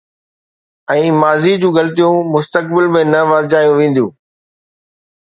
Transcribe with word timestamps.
۽ 0.93 1.11
ماضي 1.21 1.53
جون 1.65 1.75
غلطيون 1.77 2.17
مستقبل 2.39 2.85
۾ 2.99 3.03
نه 3.13 3.21
ورجايون 3.31 3.75
وينديون. 3.81 4.11